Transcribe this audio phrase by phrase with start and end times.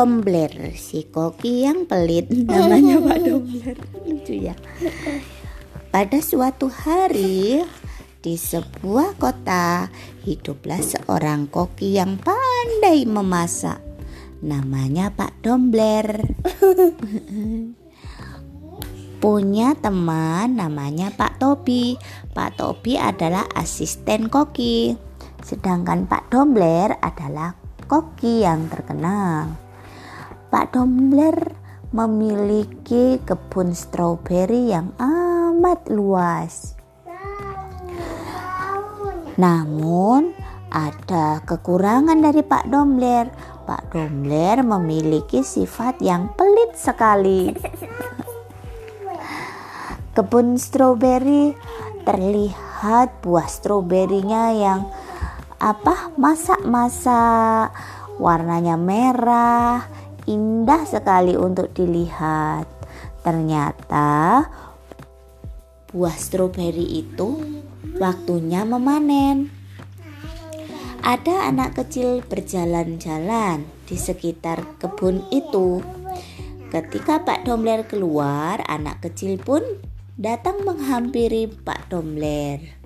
[0.00, 2.32] Dombler si koki yang pelit.
[2.48, 3.76] Namanya Pak Dombler.
[4.08, 4.56] Lucu ya.
[5.92, 7.60] Pada suatu hari
[8.24, 9.92] di sebuah kota
[10.24, 13.76] hiduplah seorang koki yang pandai memasak.
[14.40, 16.08] Namanya Pak Dombler.
[19.20, 22.00] Punya teman namanya Pak Tobi.
[22.32, 24.96] Pak Tobi adalah asisten koki.
[25.44, 27.52] Sedangkan Pak Dombler adalah
[27.84, 29.59] koki yang terkenal.
[30.50, 31.54] Pak Dombler
[31.94, 36.74] memiliki kebun stroberi yang amat luas.
[39.38, 40.34] Namun,
[40.74, 43.30] ada kekurangan dari Pak Dombler.
[43.62, 47.54] Pak Dombler memiliki sifat yang pelit sekali.
[50.18, 51.54] Kebun stroberi
[52.02, 54.90] terlihat buah stroberinya yang
[55.62, 57.70] apa masak-masak
[58.18, 62.66] warnanya merah indah sekali untuk dilihat.
[63.20, 64.48] Ternyata
[65.92, 67.40] buah stroberi itu
[68.00, 69.52] waktunya memanen.
[71.00, 75.80] Ada anak kecil berjalan-jalan di sekitar kebun itu.
[76.68, 79.64] Ketika Pak Domler keluar anak kecil pun
[80.20, 82.80] datang menghampiri Pak Domler.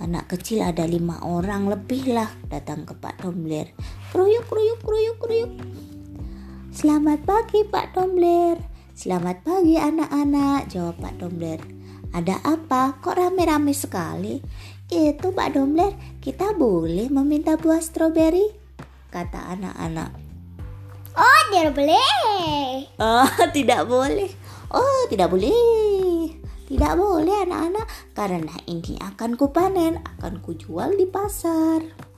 [0.00, 3.99] Anak kecil ada lima orang lebih lah datang ke Pak Dombler.
[4.10, 5.52] Kruyuk, kruyuk, kruyuk, kruyuk.
[6.74, 8.58] Selamat pagi Pak Dombler.
[8.90, 11.62] Selamat pagi anak-anak, jawab Pak Dombler.
[12.10, 12.98] Ada apa?
[12.98, 14.42] Kok rame-rame sekali?
[14.90, 18.50] Itu Pak Dombler, kita boleh meminta buah stroberi?
[19.14, 20.10] Kata anak-anak.
[21.14, 22.10] Oh, tidak boleh.
[22.98, 24.30] Oh, tidak boleh.
[24.74, 26.34] Oh, tidak boleh.
[26.66, 27.86] Tidak boleh anak-anak
[28.18, 32.10] karena ini akan kupanen, akan kujual di pasar.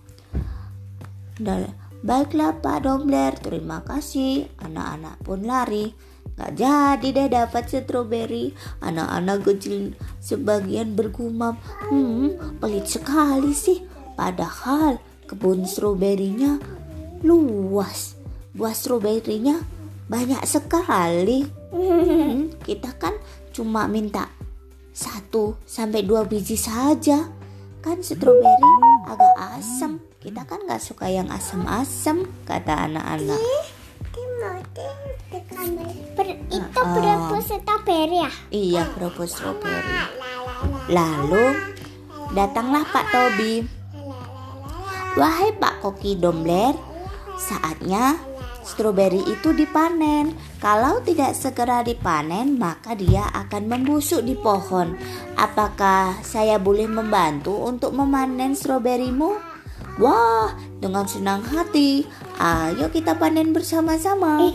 [1.36, 4.50] Dan baiklah Pak Dombler, terima kasih.
[4.60, 5.94] Anak-anak pun lari.
[6.36, 8.52] Gak jadi deh dapat stroberi.
[8.82, 11.56] Anak-anak kecil sebagian bergumam,
[11.88, 13.86] hmm pelit sekali sih.
[14.18, 14.98] Padahal
[15.30, 16.58] kebun stroberinya
[17.22, 18.18] luas.
[18.52, 19.56] Buah stroberinya
[20.10, 21.46] banyak sekali.
[21.72, 23.16] Hmm, kita kan
[23.52, 24.28] cuma minta
[24.92, 27.24] satu sampai dua biji saja
[27.80, 28.72] kan stroberi
[29.08, 33.42] agak asam kita kan nggak suka yang asam-asam kata anak-anak.
[36.14, 38.30] Ber, itu uh, berapa stroberi ya?
[38.54, 39.98] Iya berapa stroberi.
[40.94, 41.46] Lalu
[42.38, 43.66] datanglah Pak Tobi.
[45.18, 46.78] Wahai Pak Koki Dombler
[47.36, 48.14] saatnya
[48.62, 50.38] stroberi itu dipanen.
[50.62, 54.94] Kalau tidak segera dipanen, maka dia akan membusuk di pohon.
[55.34, 59.51] Apakah saya boleh membantu untuk memanen stroberimu?
[60.02, 60.50] Wah,
[60.82, 62.02] dengan senang hati.
[62.42, 64.42] Ayo kita panen bersama-sama.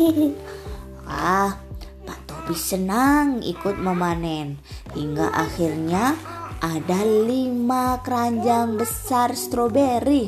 [1.07, 1.55] Ah,
[2.03, 4.59] Pak Tobi senang ikut memanen.
[4.91, 6.19] Hingga akhirnya
[6.59, 10.27] ada lima keranjang besar stroberi.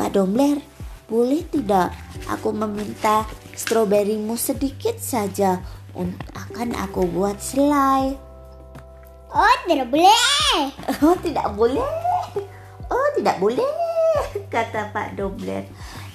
[0.00, 0.64] Pak Dombler,
[1.12, 1.92] boleh tidak
[2.24, 5.60] aku meminta stroberimu sedikit saja
[6.32, 8.16] akan aku buat selai.
[9.28, 10.72] Oh, tidak boleh.
[11.04, 12.05] Oh, tidak boleh.
[12.90, 13.72] Oh, tidak boleh,
[14.54, 15.66] kata Pak Dobler.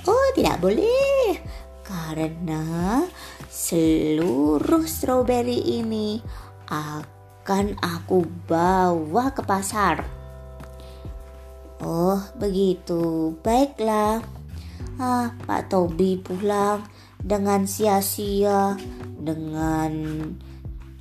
[0.07, 1.37] Oh, tidak boleh.
[1.83, 3.03] Karena
[3.51, 6.23] seluruh stroberi ini
[6.71, 10.07] akan aku bawa ke pasar.
[11.83, 13.35] Oh, begitu.
[13.43, 14.23] Baiklah.
[15.01, 16.85] Ah, Pak Tobi pulang
[17.17, 18.77] dengan sia-sia,
[19.17, 19.93] dengan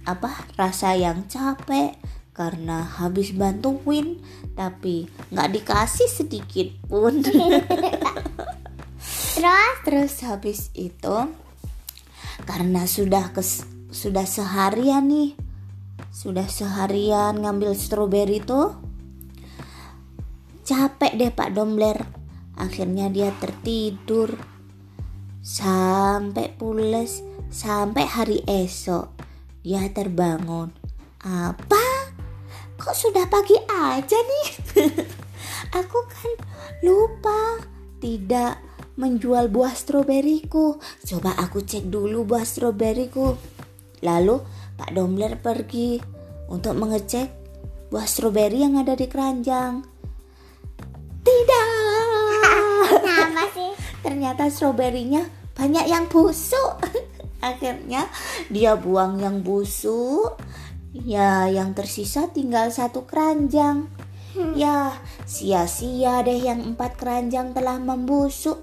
[0.09, 1.97] apa rasa yang capek
[2.33, 4.23] karena habis bantuin
[4.55, 7.23] tapi nggak dikasih sedikit pun.
[9.41, 11.17] terus terus habis itu
[12.45, 15.33] karena sudah kes, sudah seharian nih
[16.13, 18.77] sudah seharian ngambil stroberi tuh
[20.69, 22.21] capek deh Pak Dombler
[22.61, 24.37] Akhirnya dia tertidur
[25.41, 29.09] sampai pules sampai hari esok.
[29.65, 30.69] Dia terbangun.
[31.25, 31.90] Apa?
[32.81, 34.49] Kok sudah pagi aja nih?
[35.85, 36.33] Aku kan
[36.81, 37.61] lupa
[38.01, 38.57] tidak
[38.97, 40.81] menjual buah stroberiku.
[41.05, 43.37] Coba aku cek dulu buah stroberiku.
[44.01, 44.41] Lalu
[44.81, 46.01] Pak Dombler pergi
[46.49, 47.29] untuk mengecek
[47.93, 49.85] buah stroberi yang ada di keranjang.
[51.21, 51.69] Tidak,
[54.05, 56.81] ternyata stroberinya banyak yang busuk
[57.41, 58.09] akhirnya
[58.53, 60.37] dia buang yang busuk
[60.95, 63.91] ya yang tersisa tinggal satu keranjang
[64.55, 64.95] Ya,
[65.27, 68.63] sia-sia deh yang empat keranjang telah membusuk.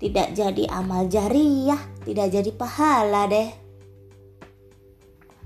[0.00, 3.48] Tidak jadi amal jariah, tidak jadi pahala deh.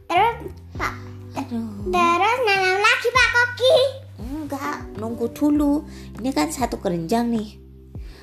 [0.06, 0.36] Terus
[0.78, 0.94] Pak,
[1.34, 1.92] Aduh.
[1.92, 3.76] terus nanam lagi Pak Koki.
[4.22, 5.84] Enggak, nunggu dulu.
[6.22, 7.58] Ini kan satu keranjang nih.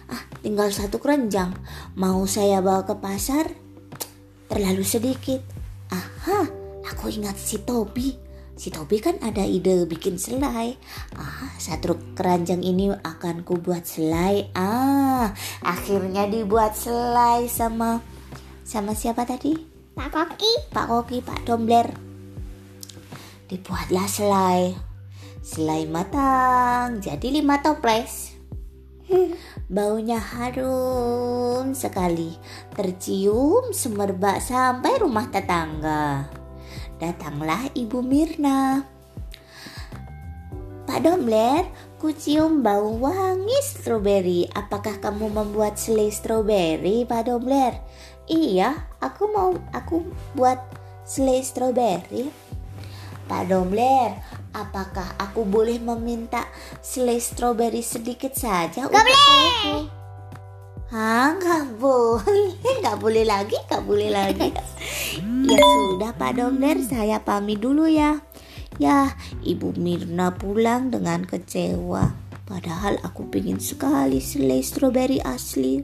[0.10, 1.54] Ah, tinggal satu keranjang.
[2.00, 3.52] Mau saya bawa ke pasar?
[4.48, 5.44] Terlalu sedikit.
[5.92, 6.50] Aha,
[6.88, 8.16] aku ingat si Tobi.
[8.54, 10.78] Si Tobi kan ada ide bikin selai.
[11.18, 14.54] Ah, satu keranjang ini akan ku buat selai.
[14.54, 15.34] Ah,
[15.66, 18.04] akhirnya dibuat selai sama
[18.64, 19.58] sama siapa tadi?
[19.94, 20.52] Pak Koki.
[20.74, 21.88] Pak Koki, Pak Dombler.
[23.50, 24.74] Dibuatlah selai.
[25.44, 28.32] Selai matang, jadi lima toples.
[29.76, 32.32] Baunya harum sekali,
[32.72, 36.43] tercium semerbak sampai rumah tetangga.
[37.02, 38.86] Datanglah Ibu Mirna.
[40.84, 41.64] Pak Dombler,
[41.98, 44.46] ku cium bau wangi stroberi.
[44.52, 47.80] Apakah kamu membuat selai stroberi, Pak Dombler?
[48.28, 50.04] Iya, aku mau aku
[50.36, 50.60] buat
[51.08, 52.28] selai stroberi.
[53.26, 54.20] Pak Dombler,
[54.52, 56.46] apakah aku boleh meminta
[56.84, 60.03] selai stroberi sedikit saja untuk kueku?
[60.94, 62.54] Hah, nggak boleh,
[62.86, 64.54] nggak boleh lagi, nggak boleh lagi.
[65.50, 68.22] ya sudah Pak Dombler, saya pamit dulu ya.
[68.78, 72.14] Ya, Ibu Mirna pulang dengan kecewa.
[72.46, 75.82] Padahal aku pingin sekali selai stroberi asli.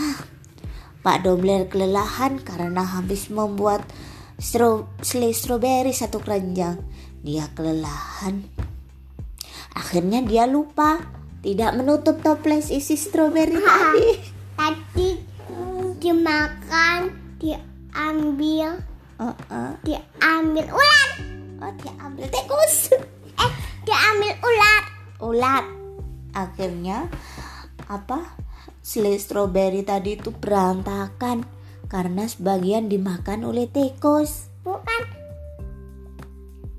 [0.00, 0.24] Hah,
[1.04, 3.84] Pak Dombler kelelahan karena habis membuat
[4.40, 6.80] stro selai stroberi satu keranjang.
[7.20, 8.48] Dia kelelahan.
[9.76, 14.08] Akhirnya dia lupa tidak menutup toples isi stroberi tadi.
[14.56, 15.10] Tadi
[16.00, 18.80] dimakan, diambil,
[19.20, 19.72] Oh, oh.
[19.84, 21.10] diambil ulat.
[21.60, 22.88] oh dia ambil tikus.
[23.36, 23.52] Eh,
[23.84, 24.84] diambil ulat.
[25.20, 25.64] Ulat.
[26.32, 27.04] Akhirnya
[27.84, 28.32] apa?
[28.80, 31.44] Selai stroberi tadi itu berantakan
[31.92, 34.48] karena sebagian dimakan oleh tikus.
[34.64, 35.02] Bukan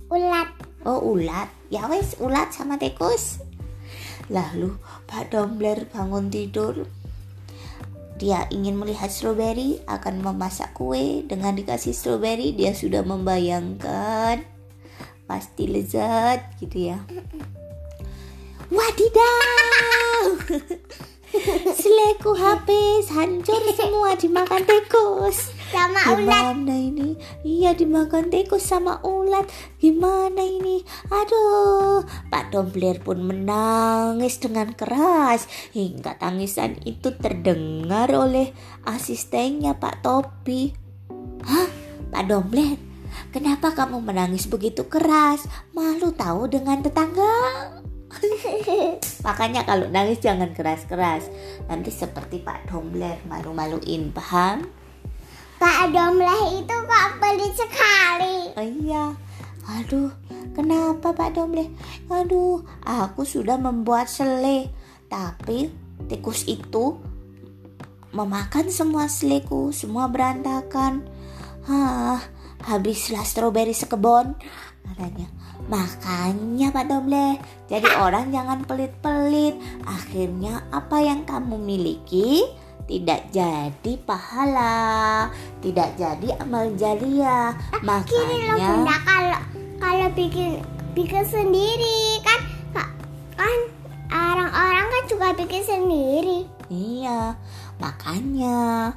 [0.10, 0.50] ulat.
[0.82, 3.38] Oh ulat, ya wes ulat sama tikus.
[4.30, 4.78] Lalu
[5.10, 6.86] Pak Dombler bangun tidur.
[8.22, 12.54] Dia ingin melihat stroberi, akan memasak kue dengan dikasih stroberi.
[12.54, 14.46] Dia sudah membayangkan
[15.26, 17.02] pasti lezat gitu ya.
[18.72, 20.38] Wadidaw,
[21.80, 25.61] seleku habis, hancur semua dimakan tikus.
[25.72, 26.52] Sama ulat.
[26.52, 27.10] Gimana ini?
[27.48, 29.48] Iya dimakan tikus sama ulat.
[29.80, 30.84] Gimana ini?
[31.08, 38.52] Aduh, Pak Dombler pun menangis dengan keras hingga tangisan itu terdengar oleh
[38.84, 40.76] asistennya Pak Topi.
[41.48, 41.72] Hah,
[42.12, 42.76] Pak Dombler?
[43.32, 45.48] Kenapa kamu menangis begitu keras?
[45.72, 47.32] Malu tahu dengan tetangga?
[49.28, 51.32] Makanya kalau nangis jangan keras-keras.
[51.72, 54.81] Nanti seperti Pak Dombler malu-maluin, paham?
[55.62, 58.38] Pak Domleh itu kok pelit sekali.
[58.58, 59.14] Oh iya.
[59.78, 60.10] Aduh,
[60.58, 61.70] kenapa Pak Domble?
[62.10, 64.74] Aduh, aku sudah membuat selai,
[65.06, 65.70] tapi
[66.10, 66.98] tikus itu
[68.10, 71.06] memakan semua seleku, semua berantakan.
[71.70, 72.18] Hah,
[72.66, 74.34] habislah stroberi sekebon
[74.82, 75.30] katanya.
[75.70, 77.38] Makanya Pak Domble,
[77.70, 79.62] jadi orang jangan pelit-pelit.
[79.86, 82.50] Akhirnya apa yang kamu miliki
[82.92, 85.32] tidak jadi pahala,
[85.64, 87.56] tidak jadi amal jariah.
[87.80, 89.40] Makanya bunda kalau
[89.80, 90.60] kalau bikin
[90.92, 92.40] bikin sendiri kan
[92.76, 92.96] ka-
[93.40, 93.60] kan
[94.12, 96.40] orang-orang kan juga bikin sendiri.
[96.68, 97.40] Iya,
[97.80, 98.92] makanya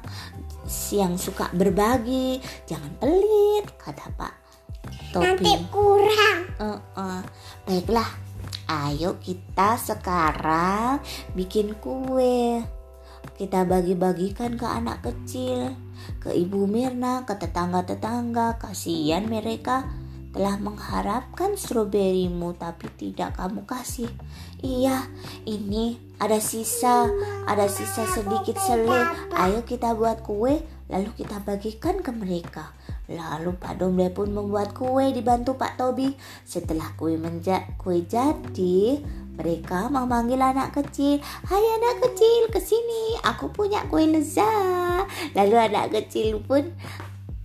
[0.91, 4.33] yang suka berbagi jangan pelit kata Pak
[5.15, 5.23] Topi.
[5.23, 6.37] Nanti kurang.
[6.59, 7.21] Eh, eh.
[7.63, 8.09] Baiklah,
[8.67, 10.99] ayo kita sekarang
[11.31, 12.59] bikin kue.
[13.33, 15.73] Kita bagi-bagikan ke anak kecil,
[16.21, 18.61] ke Ibu Mirna, ke tetangga-tetangga.
[18.61, 19.89] Kasihan mereka
[20.35, 24.11] telah mengharapkan stroberimu tapi tidak kamu kasih.
[24.59, 25.07] Iya,
[25.47, 27.07] ini ada sisa,
[27.47, 29.31] ada sisa sedikit selai.
[29.31, 30.59] Ayo kita buat kue,
[30.91, 32.75] lalu kita bagikan ke mereka.
[33.07, 36.11] Lalu Pak Domble pun membuat kue dibantu Pak Tobi.
[36.43, 38.99] Setelah kue menja kue jadi,
[39.35, 41.19] mereka memanggil anak kecil.
[41.21, 43.19] Hai anak kecil, ke sini.
[43.23, 45.05] Aku punya kue lezat.
[45.35, 46.71] Lalu anak kecil pun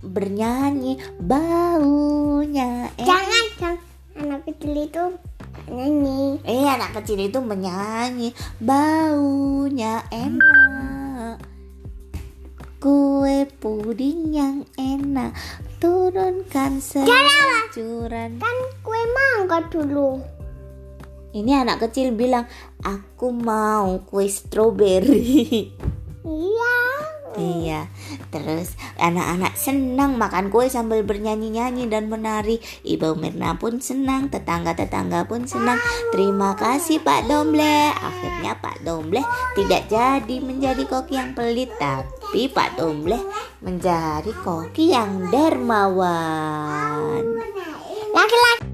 [0.01, 3.07] bernyanyi baunya enak.
[3.07, 3.89] Jangan, jangan.
[4.11, 5.03] Anak kecil itu
[5.71, 6.39] nyanyi.
[6.43, 11.39] Eh anak kecil itu menyanyi Baunya enak
[12.81, 15.31] Kue puding yang enak
[15.79, 20.40] Turunkan seluncuran Kan kue mangga dulu.
[21.31, 22.43] Ini anak kecil bilang,
[22.83, 25.71] aku mau kue stroberi.
[26.21, 26.75] Iya.
[27.39, 27.87] Iya,
[28.27, 32.59] terus anak-anak senang makan kue sambil bernyanyi-nyanyi dan menari.
[32.83, 35.79] Ibu Mirna pun senang, tetangga-tetangga pun senang.
[36.11, 37.95] Terima kasih Pak Domble.
[37.95, 39.23] Akhirnya Pak Domble
[39.55, 43.23] tidak jadi menjadi koki yang pelit, tapi Pak Domble
[43.63, 47.23] menjadi koki yang dermawan.
[48.11, 48.70] Laki-laki